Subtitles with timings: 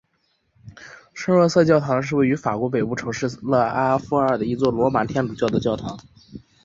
[1.13, 5.95] 圣若瑟教堂是位于法国北部城市勒阿弗尔的一座罗马天主教的教堂。